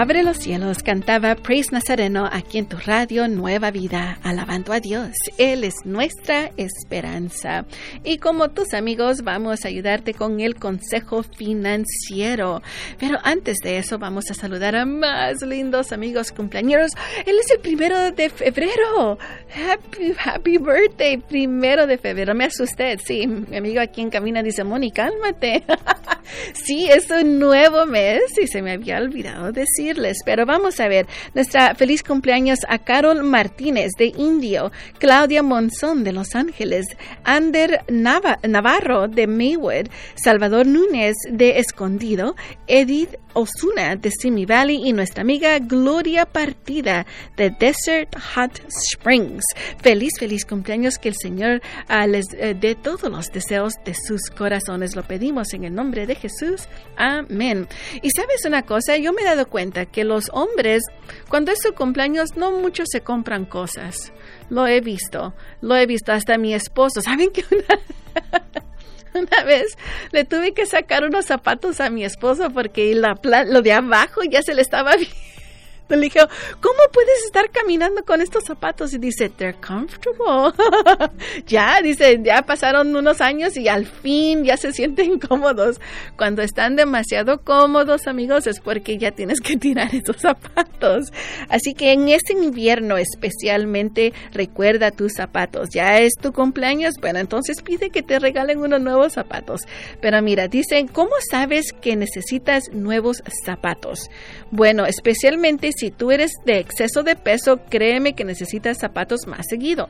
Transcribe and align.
Abre 0.00 0.22
los 0.22 0.36
cielos, 0.36 0.84
cantaba 0.84 1.34
Praise 1.34 1.72
Nazareno 1.72 2.28
aquí 2.30 2.58
en 2.58 2.68
tu 2.68 2.76
radio 2.76 3.26
Nueva 3.26 3.72
Vida, 3.72 4.20
alabando 4.22 4.72
a 4.72 4.78
Dios. 4.78 5.10
Él 5.38 5.64
es 5.64 5.74
nuestra 5.84 6.52
esperanza. 6.56 7.66
Y 8.04 8.18
como 8.18 8.50
tus 8.50 8.74
amigos, 8.74 9.22
vamos 9.24 9.64
a 9.64 9.68
ayudarte 9.68 10.14
con 10.14 10.38
el 10.38 10.54
consejo 10.54 11.24
financiero. 11.24 12.62
Pero 13.00 13.18
antes 13.24 13.56
de 13.64 13.78
eso, 13.78 13.98
vamos 13.98 14.30
a 14.30 14.34
saludar 14.34 14.76
a 14.76 14.86
más 14.86 15.42
lindos 15.42 15.90
amigos 15.90 16.30
cumpleaños. 16.30 16.92
Él 17.26 17.36
es 17.36 17.50
el 17.50 17.58
primero 17.58 18.12
de 18.12 18.30
febrero. 18.30 19.18
Happy, 19.52 20.14
happy 20.24 20.58
birthday, 20.58 21.16
primero 21.16 21.88
de 21.88 21.98
febrero. 21.98 22.36
Me 22.36 22.44
asusté, 22.44 22.98
sí. 22.98 23.26
Mi 23.26 23.56
amigo 23.56 23.80
aquí 23.80 24.02
en 24.02 24.10
camino 24.10 24.44
dice, 24.44 24.62
Moni, 24.62 24.92
cálmate. 24.92 25.64
sí, 26.52 26.88
es 26.88 27.10
un 27.10 27.40
nuevo 27.40 27.84
mes 27.84 28.22
y 28.40 28.46
se 28.46 28.62
me 28.62 28.74
había 28.74 28.98
olvidado 28.98 29.50
decir 29.50 29.87
pero 30.24 30.44
vamos 30.44 30.80
a 30.80 30.88
ver, 30.88 31.06
nuestra 31.34 31.74
feliz 31.74 32.02
cumpleaños 32.02 32.58
a 32.68 32.78
Carol 32.78 33.22
Martínez 33.22 33.92
de 33.98 34.12
Indio, 34.16 34.70
Claudia 34.98 35.42
Monzón 35.42 36.04
de 36.04 36.12
Los 36.12 36.34
Ángeles, 36.34 36.86
Ander 37.24 37.84
Navarro 37.88 39.08
de 39.08 39.26
Maywood, 39.26 39.88
Salvador 40.14 40.66
Núñez 40.66 41.14
de 41.30 41.58
Escondido, 41.58 42.36
Edith 42.66 43.16
Osuna 43.38 43.94
de 43.94 44.10
Simi 44.10 44.46
Valley 44.46 44.88
y 44.88 44.92
nuestra 44.92 45.22
amiga 45.22 45.58
Gloria 45.60 46.26
Partida 46.26 47.06
de 47.36 47.50
Desert 47.50 48.16
Hot 48.34 48.60
Springs. 48.92 49.44
Feliz, 49.80 50.14
feliz 50.18 50.44
cumpleaños, 50.44 50.98
que 50.98 51.08
el 51.10 51.14
Señor 51.14 51.62
uh, 51.88 52.08
les 52.08 52.26
uh, 52.32 52.58
dé 52.58 52.74
todos 52.74 53.10
los 53.10 53.30
deseos 53.30 53.74
de 53.84 53.94
sus 53.94 54.30
corazones. 54.30 54.96
Lo 54.96 55.04
pedimos 55.04 55.52
en 55.52 55.64
el 55.64 55.74
nombre 55.74 56.06
de 56.06 56.16
Jesús. 56.16 56.68
Amén. 56.96 57.68
Y 58.02 58.10
sabes 58.10 58.44
una 58.44 58.62
cosa, 58.62 58.96
yo 58.96 59.12
me 59.12 59.22
he 59.22 59.24
dado 59.24 59.46
cuenta 59.48 59.67
que 59.70 60.04
los 60.04 60.30
hombres, 60.32 60.82
cuando 61.28 61.52
es 61.52 61.58
su 61.62 61.74
cumpleaños, 61.74 62.36
no 62.36 62.52
muchos 62.52 62.88
se 62.90 63.00
compran 63.00 63.44
cosas. 63.44 64.12
Lo 64.50 64.66
he 64.66 64.80
visto, 64.80 65.34
lo 65.60 65.76
he 65.76 65.86
visto 65.86 66.12
hasta 66.12 66.38
mi 66.38 66.54
esposo. 66.54 67.00
¿Saben 67.00 67.30
que 67.30 67.44
una... 67.50 69.42
Vez 69.44 69.76
le 70.12 70.24
tuve 70.24 70.52
que 70.52 70.66
sacar 70.66 71.04
unos 71.04 71.26
zapatos 71.26 71.80
a 71.80 71.90
mi 71.90 72.04
esposo 72.04 72.50
porque 72.50 72.94
la, 72.94 73.16
lo 73.46 73.62
de 73.62 73.72
abajo 73.72 74.22
ya 74.22 74.42
se 74.42 74.54
le 74.54 74.62
estaba 74.62 74.92
le 75.96 76.02
dije, 76.02 76.20
¿cómo 76.60 76.78
puedes 76.92 77.24
estar 77.24 77.50
caminando 77.50 78.04
con 78.04 78.20
estos 78.20 78.44
zapatos? 78.44 78.92
Y 78.92 78.98
dice, 78.98 79.28
they're 79.28 79.58
comfortable. 79.58 80.52
ya, 81.46 81.80
dice, 81.82 82.20
ya 82.22 82.42
pasaron 82.42 82.94
unos 82.94 83.20
años 83.20 83.56
y 83.56 83.68
al 83.68 83.86
fin 83.86 84.44
ya 84.44 84.56
se 84.56 84.72
sienten 84.72 85.18
cómodos. 85.28 85.80
Cuando 86.16 86.42
están 86.42 86.76
demasiado 86.76 87.42
cómodos, 87.42 88.06
amigos, 88.06 88.46
es 88.46 88.60
porque 88.60 88.98
ya 88.98 89.12
tienes 89.12 89.40
que 89.40 89.56
tirar 89.56 89.94
esos 89.94 90.16
zapatos. 90.16 91.12
Así 91.48 91.74
que 91.74 91.92
en 91.92 92.08
este 92.08 92.32
invierno 92.32 92.96
especialmente 92.96 94.12
recuerda 94.32 94.90
tus 94.90 95.12
zapatos. 95.14 95.68
Ya 95.72 95.98
es 95.98 96.14
tu 96.20 96.32
cumpleaños, 96.32 96.94
bueno, 97.00 97.18
entonces 97.18 97.62
pide 97.62 97.90
que 97.90 98.02
te 98.02 98.18
regalen 98.18 98.58
unos 98.58 98.80
nuevos 98.80 99.14
zapatos. 99.14 99.62
Pero 100.00 100.20
mira, 100.22 100.48
dicen, 100.48 100.88
¿cómo 100.88 101.12
sabes 101.30 101.72
que 101.72 101.96
necesitas 101.96 102.64
nuevos 102.72 103.22
zapatos? 103.44 104.10
Bueno, 104.50 104.86
especialmente 104.86 105.72
si 105.78 105.90
tú 105.90 106.10
eres 106.10 106.32
de 106.44 106.58
exceso 106.58 107.02
de 107.02 107.16
peso, 107.16 107.60
créeme 107.68 108.14
que 108.14 108.24
necesitas 108.24 108.78
zapatos 108.78 109.26
más 109.26 109.46
seguido. 109.48 109.88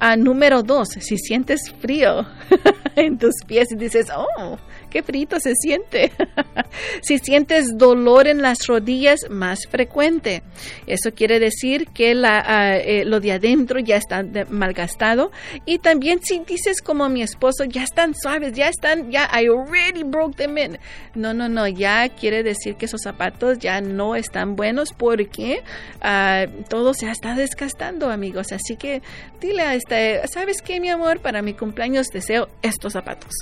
Ah, 0.00 0.16
número 0.16 0.62
dos, 0.62 0.88
si 1.00 1.18
sientes 1.18 1.60
frío 1.80 2.26
en 2.96 3.18
tus 3.18 3.34
pies 3.46 3.70
y 3.70 3.76
dices, 3.76 4.08
oh, 4.14 4.58
qué 4.90 5.02
frito 5.02 5.38
se 5.40 5.54
siente. 5.54 6.12
si 7.02 7.18
sientes 7.18 7.76
dolor 7.76 8.26
en 8.26 8.42
las 8.42 8.66
rodillas, 8.66 9.20
más 9.30 9.66
frecuente. 9.70 10.42
Eso 10.86 11.12
quiere 11.12 11.38
decir 11.38 11.88
que 11.88 12.14
la, 12.14 12.42
ah, 12.46 12.76
eh, 12.76 13.04
lo 13.04 13.20
de 13.20 13.32
adentro 13.32 13.78
ya 13.80 13.96
está 13.96 14.24
malgastado. 14.50 15.30
Y 15.64 15.78
también 15.78 16.20
si 16.22 16.40
dices 16.40 16.80
como 16.80 17.08
mi 17.08 17.22
esposo, 17.22 17.64
ya 17.64 17.82
están 17.82 18.14
suaves, 18.14 18.52
ya 18.52 18.68
están, 18.68 19.10
ya 19.10 19.28
I 19.32 19.48
already 19.48 20.02
broke 20.02 20.36
them 20.36 20.58
in. 20.58 20.78
No, 21.14 21.34
no, 21.34 21.48
no, 21.48 21.66
ya 21.66 22.08
quiere 22.08 22.42
decir 22.42 22.76
que 22.76 22.86
esos 22.86 23.02
zapatos 23.02 23.58
ya 23.58 23.80
no 23.80 24.16
están 24.16 24.56
buenos 24.56 24.92
porque 24.92 25.62
uh, 26.02 26.62
todo 26.68 26.94
se 26.94 27.10
está 27.10 27.34
desgastando, 27.34 28.10
amigos. 28.10 28.52
Así 28.52 28.76
que 28.76 29.02
dile 29.40 29.62
a 29.62 29.74
este, 29.74 30.26
¿sabes 30.28 30.62
qué, 30.62 30.80
mi 30.80 30.90
amor? 30.90 31.20
Para 31.20 31.42
mi 31.42 31.54
cumpleaños 31.54 32.08
deseo 32.08 32.48
estos 32.62 32.92
zapatos 32.92 33.32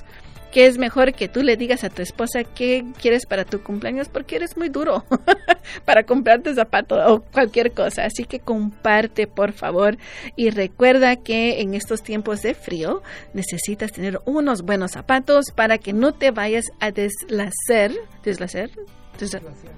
que 0.55 0.67
es 0.67 0.79
mejor 0.79 1.15
que 1.15 1.27
tú 1.27 1.43
le 1.43 1.57
digas 1.57 1.83
a 1.83 1.91
tu 1.91 2.01
esposa 2.01 2.45
qué 2.45 2.85
quieres 3.03 3.27
para 3.27 3.45
tu 3.45 3.65
cumpleaños 3.65 4.09
porque 4.09 4.37
eres 4.37 4.57
muy 4.57 4.69
duro 4.69 5.05
para 5.85 6.05
comprarte 6.05 6.55
zapatos 6.55 7.01
o 7.09 7.23
cualquier 7.23 7.73
cosa. 7.73 8.05
Así 8.05 8.23
que 8.25 8.39
comparte, 8.39 9.27
por 9.27 9.51
favor. 9.51 9.99
Y 10.37 10.51
recuerda 10.51 11.17
que 11.17 11.61
en 11.61 11.75
estos 11.75 12.05
tiempos 12.05 12.43
de 12.43 12.55
frío 12.55 13.03
necesitas 13.33 13.91
tener 13.91 14.21
unos 14.27 14.63
buenos 14.63 14.93
zapatos 14.93 15.47
para 15.53 15.79
que 15.79 15.93
no 15.93 16.13
te 16.13 16.31
vayas 16.31 16.67
a 16.79 16.93
deslacer. 16.93 17.91
¿Deslacer? 18.23 18.71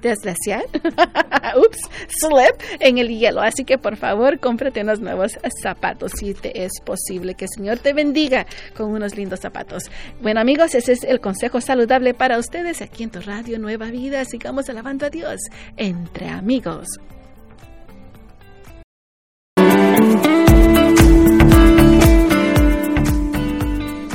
Desglaciar, 0.02 0.64
ups, 1.56 1.78
slip 2.08 2.80
en 2.80 2.98
el 2.98 3.08
hielo. 3.08 3.40
Así 3.40 3.64
que 3.64 3.78
por 3.78 3.96
favor, 3.96 4.38
cómprate 4.40 4.82
unos 4.82 5.00
nuevos 5.00 5.32
zapatos 5.62 6.12
si 6.18 6.34
te 6.34 6.64
es 6.64 6.72
posible. 6.84 7.34
Que 7.34 7.46
el 7.46 7.50
Señor 7.54 7.78
te 7.78 7.92
bendiga 7.92 8.46
con 8.76 8.90
unos 8.90 9.16
lindos 9.16 9.40
zapatos. 9.40 9.84
Bueno, 10.20 10.40
amigos, 10.40 10.74
ese 10.74 10.92
es 10.92 11.04
el 11.04 11.20
consejo 11.20 11.60
saludable 11.60 12.14
para 12.14 12.38
ustedes 12.38 12.82
aquí 12.82 13.04
en 13.04 13.10
tu 13.10 13.20
radio 13.20 13.58
Nueva 13.58 13.86
Vida. 13.86 14.24
Sigamos 14.24 14.68
alabando 14.68 15.06
a 15.06 15.10
Dios 15.10 15.40
entre 15.76 16.28
amigos. 16.28 16.86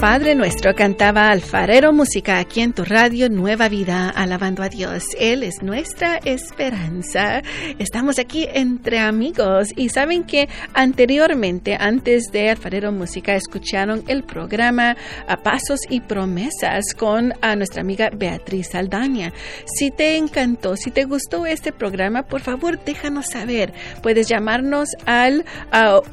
Padre 0.01 0.33
nuestro 0.33 0.73
cantaba 0.73 1.29
alfarero 1.29 1.93
música 1.93 2.39
aquí 2.39 2.61
en 2.61 2.73
tu 2.73 2.83
radio 2.83 3.29
Nueva 3.29 3.69
Vida, 3.69 4.09
alabando 4.09 4.63
a 4.63 4.69
Dios. 4.69 5.03
Él 5.19 5.43
es 5.43 5.61
nuestra 5.61 6.17
esperanza. 6.25 7.43
Estamos 7.77 8.17
aquí 8.17 8.47
entre 8.51 8.97
amigos 8.97 9.67
y 9.75 9.89
saben 9.89 10.23
que 10.23 10.49
anteriormente, 10.73 11.77
antes 11.79 12.31
de 12.31 12.49
alfarero 12.49 12.91
música, 12.91 13.35
escucharon 13.35 14.03
el 14.07 14.23
programa 14.23 14.97
a 15.27 15.37
Pasos 15.37 15.81
y 15.87 16.01
Promesas 16.01 16.95
con 16.97 17.35
a 17.43 17.55
nuestra 17.55 17.81
amiga 17.81 18.09
Beatriz 18.11 18.69
Saldaña. 18.71 19.33
Si 19.65 19.91
te 19.91 20.17
encantó, 20.17 20.77
si 20.77 20.89
te 20.89 21.03
gustó 21.03 21.45
este 21.45 21.71
programa, 21.71 22.23
por 22.23 22.41
favor 22.41 22.83
déjanos 22.83 23.27
saber. 23.27 23.71
Puedes 24.01 24.27
llamarnos 24.27 24.89
al 25.05 25.45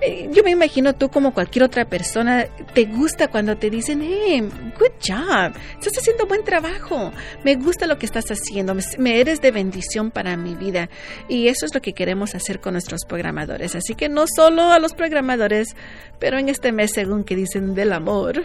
Eh, 0.01 0.29
yo 0.33 0.43
me 0.43 0.51
imagino 0.51 0.95
tú 0.95 1.09
como 1.09 1.33
cualquier 1.33 1.65
otra 1.65 1.85
persona, 1.85 2.47
te 2.75 2.85
gusta 2.85 3.29
cuando 3.29 3.57
te 3.57 3.71
dicen, 3.71 4.03
hey, 4.03 4.49
good 4.79 4.93
job 5.07 5.53
estás 5.93 6.05
haciendo 6.05 6.27
buen 6.27 6.43
trabajo, 6.43 7.13
me 7.45 7.55
gusta 7.57 7.87
lo 7.87 7.99
que 7.99 8.07
estás 8.07 8.25
haciendo, 8.31 8.75
me 8.99 9.21
eres 9.21 9.43
de 9.43 9.51
bendición 9.51 10.11
para 10.11 10.39
mi 10.39 10.55
vida. 10.55 10.89
Y 11.29 11.49
eso 11.49 11.67
es 11.67 11.75
lo 11.75 11.83
que 11.83 11.93
queremos 11.93 12.35
hacer 12.35 12.61
con 12.61 12.73
nuestros 12.73 13.05
programadores. 13.05 13.75
Así 13.75 13.95
que 13.95 14.09
no 14.09 14.25
solo 14.27 14.73
a 14.73 14.79
los 14.79 14.95
programadores, 14.95 15.77
pero 16.19 16.39
en 16.39 16.49
este 16.49 16.73
mes, 16.73 16.93
según 16.95 17.25
que 17.25 17.37
dicen 17.37 17.75
del 17.75 17.93
amor, 17.93 18.43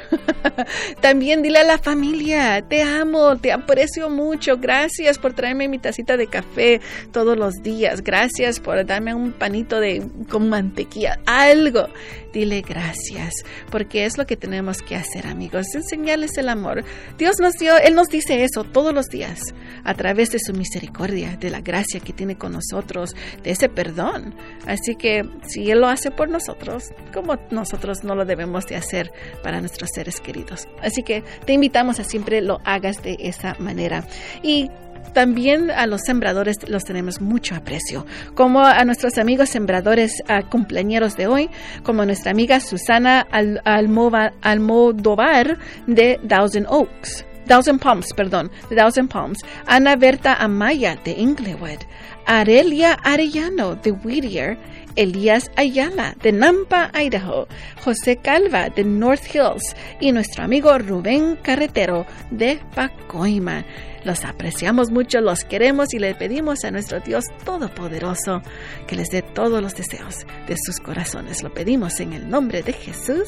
también 1.02 1.42
dile 1.42 1.60
a 1.60 1.64
la 1.64 1.78
familia, 1.78 2.62
te 2.68 2.82
amo, 2.82 3.38
te 3.38 3.54
aprecio 3.54 4.10
mucho, 4.10 4.58
gracias 4.58 5.18
por 5.18 5.34
traerme 5.34 5.70
mi 5.70 5.80
tacita 5.80 6.18
de 6.18 6.28
café 6.28 6.82
todos 7.14 7.38
los 7.38 7.54
días, 7.64 8.02
gracias 8.02 8.60
por 8.60 8.86
darme 8.86 9.14
un 9.14 9.32
panito 9.32 9.80
de 9.80 10.04
con 10.30 10.50
mantequilla, 10.50 11.20
algo. 11.26 11.88
Dile 12.34 12.62
gracias, 12.62 13.34
porque 13.72 14.06
es 14.06 14.18
lo 14.18 14.28
que 14.28 14.36
tenemos 14.36 14.82
que 14.82 14.96
hacer, 14.96 15.26
amigos, 15.26 15.74
enseñarles 15.74 16.38
el 16.38 16.50
amor. 16.50 16.84
Dios 17.18 17.37
nos 17.40 17.54
Él 17.62 17.96
nos 17.96 18.08
dice 18.08 18.44
eso 18.44 18.64
todos 18.64 18.94
los 18.94 19.08
días, 19.08 19.40
a 19.84 19.94
través 19.94 20.32
de 20.32 20.40
su 20.40 20.54
misericordia, 20.54 21.38
de 21.38 21.50
la 21.50 21.62
gracia 21.62 22.00
que 22.00 22.14
tiene 22.14 22.38
con 22.38 22.54
nosotros, 22.54 23.16
de 23.44 23.52
ese 23.52 23.70
perdón. 23.70 24.36
Así 24.66 24.96
que 24.96 25.24
si 25.48 25.70
Él 25.72 25.82
lo 25.82 25.88
hace 25.88 26.12
por 26.12 26.30
nosotros, 26.30 26.92
como 27.14 27.38
nosotros 27.52 28.04
no 28.04 28.16
lo 28.16 28.26
debemos 28.26 28.66
de 28.68 28.76
hacer 28.76 29.12
para 29.44 29.60
nuestros 29.60 29.90
seres 29.94 30.20
queridos. 30.20 30.68
Así 30.82 31.04
que 31.04 31.24
te 31.46 31.54
invitamos 31.54 32.00
a 32.00 32.04
siempre 32.04 32.42
lo 32.42 32.60
hagas 32.64 33.02
de 33.04 33.18
esa 33.20 33.56
manera. 33.60 34.06
Y 34.44 34.70
también 35.14 35.72
a 35.72 35.88
los 35.88 36.02
sembradores 36.02 36.58
los 36.70 36.84
tenemos 36.84 37.22
mucho 37.22 37.56
aprecio, 37.56 38.06
como 38.36 38.62
a 38.62 38.84
nuestros 38.86 39.18
amigos 39.18 39.50
sembradores 39.50 40.12
a 40.28 40.44
cumpleaños 40.44 41.16
de 41.18 41.28
hoy, 41.28 41.50
como 41.84 42.06
nuestra 42.06 42.32
amiga 42.32 42.60
Susana 42.60 43.22
Al 43.32 43.62
Almodóvar 43.66 45.58
de 45.88 46.20
Thousand 46.28 46.68
Oaks. 46.70 47.27
Thousand 47.48 47.80
Palms, 47.80 48.14
perdón, 48.14 48.52
Thousand 48.70 49.10
Palms, 49.10 49.40
Ana 49.66 49.96
Berta 49.96 50.34
Amaya 50.34 50.96
de 51.04 51.12
Inglewood, 51.12 51.80
Arelia 52.26 52.94
Arellano 53.04 53.76
de 53.76 53.92
Whittier, 53.92 54.58
Elías 54.96 55.50
Ayala 55.56 56.16
de 56.22 56.32
Nampa, 56.32 56.92
Idaho, 56.94 57.48
José 57.84 58.18
Calva 58.18 58.70
de 58.70 58.84
North 58.84 59.34
Hills 59.34 59.76
y 60.00 60.12
nuestro 60.12 60.44
amigo 60.44 60.78
Rubén 60.78 61.38
Carretero 61.38 62.06
de 62.32 62.60
Pacoima. 62.76 63.64
Los 64.04 64.24
apreciamos 64.26 64.92
mucho, 64.92 65.22
los 65.22 65.44
queremos 65.44 65.94
y 65.94 66.00
le 66.00 66.16
pedimos 66.16 66.64
a 66.64 66.72
nuestro 66.72 67.00
Dios 67.00 67.26
Todopoderoso 67.44 68.42
que 68.88 68.96
les 68.96 69.10
dé 69.10 69.22
todos 69.22 69.62
los 69.62 69.76
deseos 69.76 70.26
de 70.48 70.56
sus 70.58 70.80
corazones. 70.80 71.44
Lo 71.44 71.54
pedimos 71.54 72.00
en 72.00 72.14
el 72.14 72.30
nombre 72.30 72.64
de 72.64 72.74
Jesús. 72.74 73.28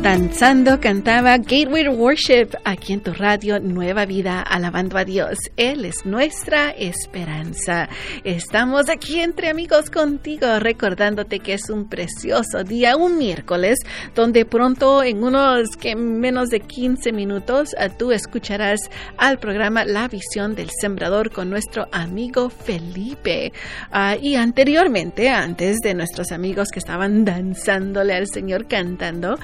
Danzando 0.02 0.78
cantaba 0.78 1.36
Gateway 1.38 1.88
Worship 1.88 2.50
aquí 2.64 2.92
en 2.92 3.00
tu 3.00 3.12
radio 3.12 3.58
Nueva 3.58 4.06
Vida, 4.06 4.40
alabando 4.40 4.96
a 4.96 5.04
Dios. 5.04 5.36
Él 5.56 5.84
es 5.84 6.06
nuestra 6.06 6.70
esperanza. 6.70 7.88
Estamos 8.22 8.88
aquí 8.88 9.18
entre 9.18 9.48
amigos 9.48 9.90
contigo, 9.90 10.60
recordándote 10.60 11.40
que 11.40 11.54
es 11.54 11.68
un 11.68 11.88
precioso 11.88 12.62
día, 12.62 12.96
un 12.96 13.18
miércoles, 13.18 13.80
donde 14.14 14.44
pronto 14.44 15.02
en 15.02 15.24
unos 15.24 15.70
que 15.76 15.96
menos 15.96 16.48
de 16.48 16.60
15 16.60 17.12
minutos 17.12 17.74
ah, 17.76 17.88
tú 17.88 18.12
escucharás 18.12 18.78
al 19.16 19.38
programa 19.40 19.84
La 19.84 20.06
Visión 20.06 20.54
del 20.54 20.70
Sembrador 20.70 21.32
con 21.32 21.50
nuestro 21.50 21.88
amigo 21.90 22.50
Felipe. 22.50 23.52
Ah, 23.90 24.16
y 24.18 24.36
anteriormente, 24.36 25.28
antes 25.28 25.78
de 25.78 25.94
nuestros 25.94 26.30
amigos 26.30 26.68
que 26.72 26.78
estaban 26.78 27.24
danzándole 27.24 28.14
al 28.14 28.28
Señor 28.28 28.68
cantando, 28.68 29.38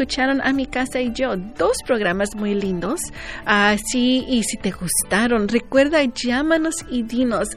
escucharon 0.00 0.40
a 0.40 0.54
mi 0.54 0.64
casa 0.64 1.02
y 1.02 1.12
yo 1.12 1.36
dos 1.36 1.76
programas 1.86 2.34
muy 2.34 2.54
lindos. 2.54 3.02
Así, 3.44 4.24
y 4.26 4.44
si 4.44 4.56
te 4.56 4.70
gustaron, 4.70 5.46
recuerda, 5.46 6.02
llámanos 6.04 6.76
y 6.90 7.02
dinos, 7.02 7.50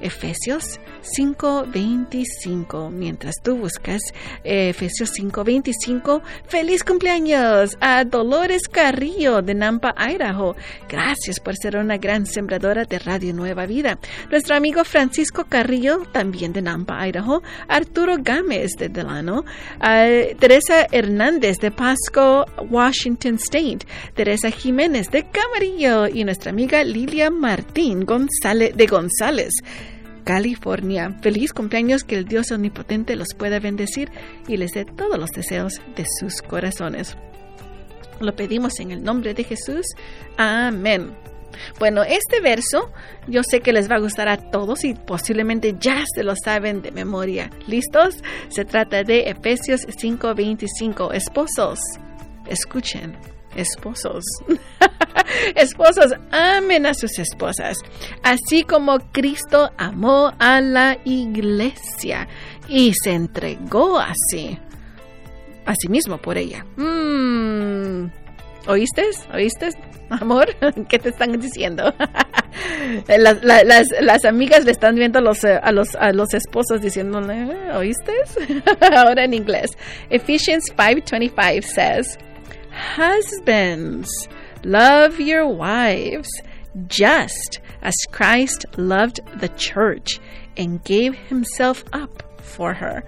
Efesios 0.01 0.81
5:25. 1.17 2.91
Mientras 2.91 3.37
tú 3.43 3.57
buscas 3.57 4.01
eh, 4.45 4.71
Efesios 4.71 5.11
5:25, 5.13 6.23
feliz 6.47 6.85
cumpleaños 6.85 7.77
a 7.81 8.05
Dolores 8.05 8.63
Carrillo 8.69 9.43
de 9.43 9.55
Nampa, 9.55 9.95
Idaho. 9.97 10.57
Gracias 10.89 11.41
por 11.41 11.57
ser 11.57 11.77
una 11.77 11.97
gran 11.97 12.27
sembradora 12.27 12.85
de 12.85 12.99
Radio 12.99 13.33
Nueva 13.35 13.67
Vida. 13.67 13.99
Nuestro 14.31 14.57
amigo 14.57 14.85
Francisco 14.85 15.45
Carrillo, 15.49 16.03
también 16.13 16.53
de 16.53 16.63
Nampa, 16.63 17.07
Idaho. 17.07 17.43
Arturo 17.69 18.17
Gámez 18.19 18.73
de 18.79 18.89
Delano. 18.89 19.45
Teresa 20.39 20.87
Hernández 20.91 21.59
de 21.59 21.71
Pasco, 21.71 22.47
Washington 22.71 23.35
State. 23.35 23.87
Teresa 24.15 24.51
Jiménez 24.51 24.90
de 24.91 25.25
Camarillo 25.31 26.09
y 26.09 26.25
nuestra 26.25 26.51
amiga 26.51 26.83
Lilia 26.83 27.31
Martín 27.31 28.05
González 28.05 28.77
de 28.77 28.87
González. 28.87 29.53
California. 30.25 31.17
Feliz 31.23 31.53
cumpleaños, 31.53 32.03
que 32.03 32.17
el 32.17 32.25
Dios 32.25 32.51
Omnipotente 32.51 33.15
los 33.15 33.29
pueda 33.39 33.61
bendecir 33.61 34.11
y 34.49 34.57
les 34.57 34.73
dé 34.73 34.85
todos 34.85 35.17
los 35.17 35.31
deseos 35.31 35.81
de 35.95 36.05
sus 36.19 36.43
corazones. 36.43 37.17
Lo 38.19 38.35
pedimos 38.35 38.81
en 38.81 38.91
el 38.91 39.05
nombre 39.05 39.33
de 39.33 39.45
Jesús. 39.45 39.87
Amén. 40.37 41.13
Bueno, 41.79 42.03
este 42.03 42.41
verso 42.41 42.91
yo 43.29 43.43
sé 43.45 43.61
que 43.61 43.73
les 43.73 43.89
va 43.89 43.95
a 43.95 44.01
gustar 44.01 44.29
a 44.29 44.51
todos 44.51 44.83
y 44.85 44.95
posiblemente 44.95 45.77
ya 45.79 46.05
se 46.13 46.25
lo 46.25 46.35
saben 46.35 46.83
de 46.83 46.91
memoria. 46.91 47.49
¿Listos? 47.69 48.17
Se 48.49 48.65
trata 48.65 49.05
de 49.05 49.31
Efesios 49.31 49.87
5:25. 49.87 51.13
Esposos, 51.13 51.79
escuchen. 52.49 53.40
Esposos. 53.55 54.25
Esposos, 55.55 56.13
amen 56.31 56.87
a 56.87 56.95
sus 56.95 57.19
esposas, 57.19 57.77
así 58.23 58.65
como 58.65 58.99
Cristo 59.13 59.71
amó 59.77 60.33
a 60.39 60.61
la 60.61 60.99
iglesia 61.05 62.29
y 62.69 62.93
se 62.95 63.13
entregó 63.13 63.99
así, 63.99 64.59
a 65.67 65.75
sí 65.75 65.89
mismo 65.89 66.19
por 66.19 66.37
ella. 66.37 66.65
Mm, 66.77 68.11
¿Oíste? 68.67 69.05
Amor, 70.11 70.49
¿qué 70.89 70.99
te 70.99 71.11
están 71.11 71.39
diciendo? 71.41 71.95
las, 73.07 74.25
amigas 74.25 74.65
le 74.65 74.73
están 74.73 74.97
viendo 74.97 75.21
a 75.21 75.23
los, 75.23 75.45
eh, 75.45 75.59
a 75.63 75.73
los, 75.73 75.95
a 75.95 76.13
los 76.13 76.35
esposos 76.35 76.81
diciéndole, 76.81 77.73
¿oíste? 77.75 78.13
Ahora 78.97 79.25
en 79.25 79.35
inglés. 79.35 79.71
Ephesians 80.11 80.65
5.25 80.77 81.63
says, 81.63 82.19
Husbands, 82.81 84.09
love 84.65 85.21
your 85.21 85.47
wives 85.47 86.31
just 86.87 87.61
as 87.83 87.95
Christ 88.11 88.65
loved 88.79 89.21
the 89.39 89.49
church 89.51 90.19
and 90.57 90.83
gave 90.83 91.15
himself 91.15 91.85
up 91.93 92.23
for 92.41 92.73
her. 92.75 93.05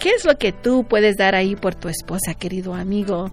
¿Qué 0.00 0.10
es 0.14 0.24
lo 0.24 0.34
que 0.34 0.52
tú 0.52 0.86
puedes 0.88 1.16
dar 1.16 1.34
ahí 1.34 1.54
por 1.54 1.74
tu 1.74 1.88
esposa, 1.88 2.34
querido 2.34 2.74
amigo? 2.74 3.30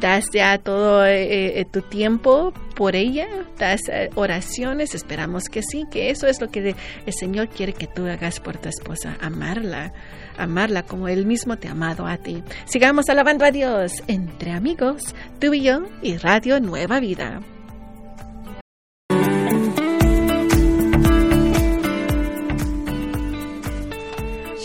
Das 0.00 0.24
ya 0.32 0.58
todo 0.58 1.04
eh, 1.06 1.60
eh, 1.60 1.64
tu 1.64 1.82
tiempo 1.82 2.52
por 2.74 2.96
ella, 2.96 3.28
das 3.58 3.80
eh, 3.88 4.10
oraciones, 4.14 4.94
esperamos 4.94 5.44
que 5.44 5.62
sí, 5.62 5.84
que 5.90 6.10
eso 6.10 6.26
es 6.26 6.40
lo 6.40 6.50
que 6.50 6.74
el 7.06 7.12
Señor 7.12 7.48
quiere 7.48 7.72
que 7.72 7.86
tú 7.86 8.06
hagas 8.06 8.40
por 8.40 8.56
tu 8.56 8.68
esposa, 8.68 9.16
amarla, 9.20 9.92
amarla 10.36 10.82
como 10.82 11.08
Él 11.08 11.26
mismo 11.26 11.56
te 11.56 11.68
ha 11.68 11.72
amado 11.72 12.06
a 12.06 12.16
ti. 12.16 12.42
Sigamos 12.64 13.08
alabando 13.08 13.44
a 13.44 13.50
Dios 13.50 14.02
entre 14.08 14.52
amigos, 14.52 15.14
tú 15.40 15.54
y 15.54 15.62
yo 15.62 15.82
y 16.02 16.16
Radio 16.16 16.60
Nueva 16.60 17.00
Vida. 17.00 17.40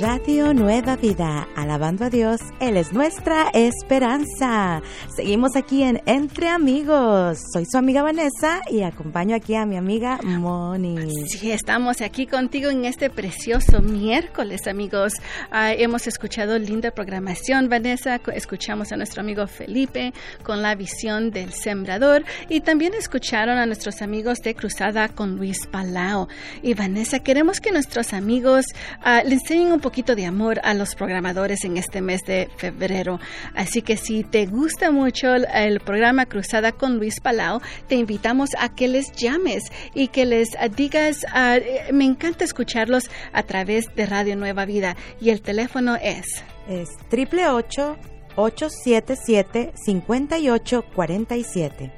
Radio 0.01 0.53
Nueva 0.53 0.95
Vida, 0.95 1.49
alabando 1.57 2.05
a 2.05 2.09
Dios, 2.09 2.39
Él 2.61 2.77
es 2.77 2.93
nuestra 2.93 3.49
esperanza. 3.53 4.81
Seguimos 5.13 5.57
aquí 5.57 5.83
en 5.83 6.01
Entre 6.05 6.47
Amigos. 6.47 7.39
Soy 7.51 7.65
su 7.69 7.77
amiga 7.77 8.01
Vanessa 8.01 8.61
y 8.71 8.83
acompaño 8.83 9.35
aquí 9.35 9.55
a 9.55 9.65
mi 9.65 9.75
amiga 9.75 10.17
Moni. 10.23 11.27
Sí, 11.27 11.51
estamos 11.51 11.99
aquí 11.99 12.27
contigo 12.27 12.69
en 12.69 12.85
este 12.85 13.09
precioso 13.09 13.81
miércoles, 13.81 14.67
amigos. 14.67 15.13
Ah, 15.51 15.73
hemos 15.73 16.07
escuchado 16.07 16.57
linda 16.57 16.91
programación, 16.91 17.67
Vanessa. 17.67 18.21
Escuchamos 18.33 18.93
a 18.93 18.97
nuestro 18.97 19.19
amigo 19.19 19.47
Felipe 19.47 20.13
con 20.43 20.61
la 20.61 20.75
visión 20.75 21.31
del 21.31 21.51
sembrador 21.51 22.23
y 22.47 22.61
también 22.61 22.93
escucharon 22.93 23.57
a 23.57 23.65
nuestros 23.65 24.01
amigos 24.01 24.39
de 24.39 24.55
Cruzada 24.55 25.09
con 25.09 25.35
Luis 25.35 25.67
Palau. 25.67 26.29
Y 26.61 26.73
Vanessa, 26.73 27.19
queremos 27.19 27.59
que 27.59 27.73
nuestros 27.73 28.13
amigos 28.13 28.65
uh, 29.05 29.27
le 29.27 29.33
enseñen 29.33 29.73
un 29.73 29.88
de 29.89 30.25
amor 30.25 30.61
a 30.63 30.73
los 30.73 30.95
programadores 30.95 31.65
en 31.65 31.75
este 31.77 32.01
mes 32.01 32.21
de 32.25 32.49
febrero. 32.57 33.19
Así 33.55 33.81
que 33.81 33.97
si 33.97 34.23
te 34.23 34.45
gusta 34.45 34.91
mucho 34.91 35.35
el, 35.35 35.79
programa 35.79 36.25
Cruzada 36.25 36.71
con 36.71 36.97
Luis 36.97 37.19
Palau, 37.19 37.59
te 37.87 37.95
invitamos 37.95 38.51
a 38.59 38.69
que 38.69 38.87
les 38.87 39.11
llames 39.13 39.63
y 39.93 40.07
que 40.09 40.25
les 40.25 40.49
digas, 40.75 41.25
ah, 41.33 41.57
eh, 41.57 41.91
me 41.91 42.05
encanta 42.05 42.45
escucharlos 42.45 43.09
a 43.33 43.41
través 43.43 43.85
de 43.95 44.05
Radio 44.05 44.35
Nueva 44.35 44.65
Vida. 44.65 44.95
Y 45.19 45.31
el 45.31 45.41
teléfono 45.41 45.95
es... 45.95 46.43
Es 46.67 46.89
triple 47.09 47.49
877 47.49 49.73
5847 49.75 51.91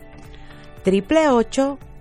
triple 0.84 1.30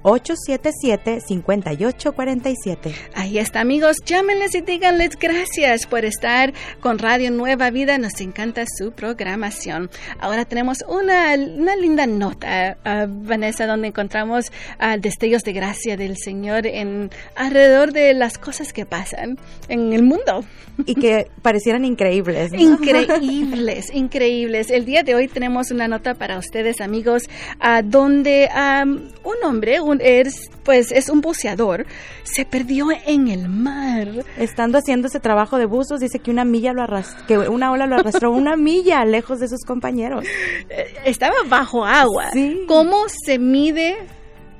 877-5847. 0.02 2.94
Ahí 3.14 3.38
está, 3.38 3.60
amigos. 3.60 3.98
Llámenles 4.04 4.54
y 4.54 4.60
díganles 4.62 5.16
gracias 5.18 5.86
por 5.86 6.04
estar 6.04 6.52
con 6.80 6.98
Radio 6.98 7.30
Nueva 7.30 7.70
Vida. 7.70 7.96
Nos 7.98 8.20
encanta 8.20 8.64
su 8.66 8.90
programación. 8.92 9.88
Ahora 10.18 10.44
tenemos 10.44 10.84
una, 10.88 11.34
una 11.34 11.76
linda 11.76 12.06
nota, 12.06 12.76
uh, 12.84 13.06
Vanessa, 13.08 13.66
donde 13.66 13.88
encontramos 13.88 14.52
uh, 14.80 15.00
destellos 15.00 15.42
de 15.42 15.52
gracia 15.52 15.96
del 15.96 16.16
Señor 16.16 16.66
en 16.66 17.10
alrededor 17.36 17.92
de 17.92 18.14
las 18.14 18.38
cosas 18.38 18.72
que 18.72 18.86
pasan 18.86 19.38
en 19.68 19.92
el 19.92 20.02
mundo. 20.02 20.44
Y 20.86 20.94
que 20.94 21.26
parecieran 21.42 21.84
increíbles. 21.84 22.54
Increíbles, 22.54 23.90
increíbles. 23.94 24.70
El 24.70 24.86
día 24.86 25.02
de 25.02 25.14
hoy 25.14 25.28
tenemos 25.28 25.70
una 25.70 25.88
nota 25.88 26.14
para 26.14 26.38
ustedes, 26.38 26.80
amigos, 26.80 27.24
uh, 27.58 27.82
donde 27.84 28.48
um, 28.54 29.10
un 29.24 29.44
hombre, 29.44 29.78
es, 30.00 30.50
pues, 30.64 30.92
es 30.92 31.08
un 31.08 31.20
buceador, 31.20 31.86
se 32.22 32.44
perdió 32.44 32.86
en 33.06 33.28
el 33.28 33.48
mar. 33.48 34.08
Estando 34.38 34.78
haciendo 34.78 35.08
ese 35.08 35.20
trabajo 35.20 35.58
de 35.58 35.66
buzos, 35.66 36.00
dice 36.00 36.18
que 36.18 36.30
una 36.30 36.44
milla 36.44 36.72
lo 36.72 36.82
arrastró, 36.82 37.26
que 37.26 37.38
una 37.38 37.72
ola 37.72 37.86
lo 37.86 37.96
arrastró 37.96 38.30
una 38.30 38.56
milla 38.56 39.04
lejos 39.04 39.40
de 39.40 39.48
sus 39.48 39.64
compañeros. 39.64 40.24
Eh, 40.68 40.94
estaba 41.04 41.36
bajo 41.48 41.84
agua. 41.84 42.30
¿Cómo 42.66 43.06
se 43.08 43.38
mide 43.38 43.96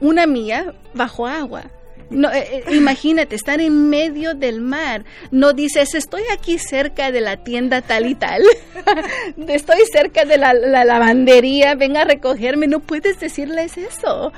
una 0.01 0.27
milla 0.27 0.75
bajo 0.95 1.27
agua? 1.27 1.65
No, 2.11 2.29
eh, 2.33 2.65
eh, 2.67 2.75
imagínate, 2.75 3.37
estar 3.37 3.61
en 3.61 3.89
medio 3.89 4.35
del 4.35 4.61
mar. 4.61 5.05
No 5.31 5.53
dices, 5.53 5.95
estoy 5.95 6.23
aquí 6.33 6.59
cerca 6.59 7.13
de 7.13 7.21
la 7.21 7.45
tienda 7.45 7.83
tal 7.83 8.07
y 8.07 8.17
tal. 8.17 8.43
estoy 9.49 9.79
cerca 9.93 10.25
de 10.25 10.37
la, 10.37 10.53
la, 10.53 10.85
lavandería, 10.85 11.77
venga 11.77 12.03
a 12.03 12.05
recogerme. 12.05 12.67
No 12.67 12.81
puedes 12.81 13.21
decirles 13.21 13.79
eso. 13.79 14.33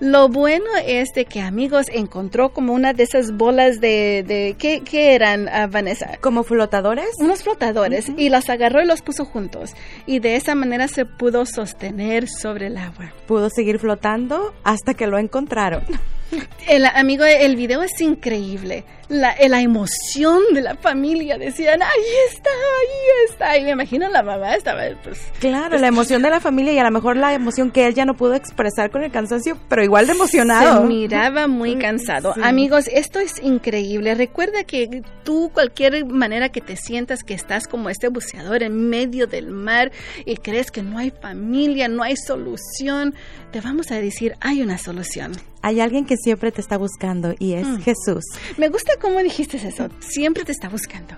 Lo 0.00 0.28
bueno 0.28 0.66
es 0.86 1.08
de 1.12 1.24
que 1.24 1.40
amigos 1.40 1.86
encontró 1.92 2.50
como 2.50 2.72
una 2.72 2.92
de 2.92 3.02
esas 3.02 3.32
bolas 3.32 3.80
de, 3.80 4.24
de 4.26 4.54
¿qué, 4.56 4.82
qué 4.84 5.16
eran, 5.16 5.48
uh, 5.48 5.68
Vanessa? 5.68 6.18
¿Como 6.20 6.44
flotadores? 6.44 7.08
Unos 7.18 7.42
flotadores 7.42 8.08
y 8.16 8.28
los 8.28 8.48
agarró 8.48 8.80
y 8.80 8.86
los 8.86 9.02
puso 9.02 9.24
juntos 9.24 9.74
y 10.06 10.20
de 10.20 10.36
esa 10.36 10.54
manera 10.54 10.86
se 10.86 11.04
pudo 11.04 11.46
sostener 11.46 12.28
sobre 12.28 12.68
el 12.68 12.76
agua. 12.76 13.12
Pudo 13.26 13.50
seguir 13.50 13.80
flotando 13.80 14.54
hasta 14.62 14.94
que 14.94 15.08
lo 15.08 15.18
encontraron. 15.18 15.82
El 16.66 16.84
amigo, 16.84 17.24
el 17.24 17.56
video 17.56 17.82
es 17.82 17.98
increíble. 18.00 18.84
La, 19.08 19.34
la 19.48 19.62
emoción 19.62 20.42
de 20.52 20.60
la 20.60 20.76
familia 20.76 21.38
decían, 21.38 21.82
ahí 21.82 22.04
está, 22.30 22.50
ahí 22.50 23.30
está. 23.30 23.56
Y 23.56 23.64
me 23.64 23.70
imagino 23.70 24.06
la 24.10 24.22
mamá 24.22 24.54
estaba, 24.54 24.82
pues. 25.02 25.18
Claro, 25.38 25.78
la 25.78 25.86
emoción 25.86 26.20
de 26.20 26.28
la 26.28 26.40
familia 26.40 26.74
y 26.74 26.78
a 26.78 26.84
lo 26.84 26.90
mejor 26.90 27.16
la 27.16 27.32
emoción 27.32 27.70
que 27.70 27.86
él 27.86 27.94
ya 27.94 28.04
no 28.04 28.14
pudo 28.14 28.34
expresar 28.34 28.90
con 28.90 29.02
el 29.02 29.10
cansancio, 29.10 29.56
pero 29.70 29.82
igual 29.82 30.06
de 30.06 30.12
emocionado. 30.12 30.82
Se 30.82 30.88
miraba 30.88 31.46
muy 31.46 31.76
cansado. 31.76 32.34
Amigos, 32.42 32.84
esto 32.92 33.18
es 33.18 33.42
increíble. 33.42 34.14
Recuerda 34.14 34.64
que 34.64 35.02
tú, 35.24 35.50
cualquier 35.54 36.04
manera 36.04 36.50
que 36.50 36.60
te 36.60 36.76
sientas 36.76 37.22
que 37.22 37.32
estás 37.32 37.66
como 37.66 37.88
este 37.88 38.08
buceador 38.08 38.62
en 38.62 38.90
medio 38.90 39.26
del 39.26 39.48
mar 39.48 39.90
y 40.26 40.36
crees 40.36 40.70
que 40.70 40.82
no 40.82 40.98
hay 40.98 41.10
familia, 41.10 41.88
no 41.88 42.02
hay 42.02 42.16
solución, 42.16 43.14
te 43.52 43.62
vamos 43.62 43.90
a 43.90 43.94
decir, 43.94 44.34
hay 44.40 44.60
una 44.60 44.76
solución. 44.76 45.32
Hay 45.68 45.80
alguien 45.80 46.06
que 46.06 46.16
siempre 46.16 46.50
te 46.50 46.62
está 46.62 46.78
buscando 46.78 47.34
y 47.38 47.52
es 47.52 47.68
mm. 47.68 47.82
Jesús. 47.82 48.24
Me 48.56 48.70
gusta 48.70 48.94
cómo 48.98 49.18
dijiste 49.18 49.58
eso. 49.58 49.90
Siempre 50.00 50.46
te 50.46 50.52
está 50.52 50.70
buscando. 50.70 51.14